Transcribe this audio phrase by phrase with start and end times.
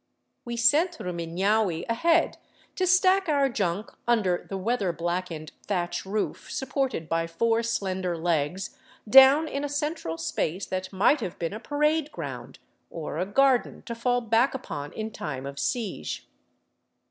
[0.45, 2.37] We sent Rumiiiaui ahead
[2.75, 8.75] to stack our junk under the weather blackened thatch roof supported by four slender legs,
[9.07, 12.57] down in a central space that might have been a parade ground
[12.89, 16.27] or a garden to fall back upon in time of siege.